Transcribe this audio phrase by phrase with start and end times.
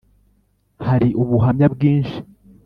[0.87, 2.17] Hari ubuhamya bwinshi